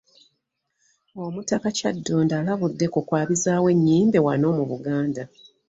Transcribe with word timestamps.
Omutaka 1.25 1.67
Kyaddondo 1.77 2.33
alabudde 2.41 2.85
ku 2.93 2.99
kwabizaawo 3.07 3.67
ennyimbe 3.73 4.19
wano 4.25 4.47
mu 4.57 4.63
Buganda. 4.71 5.23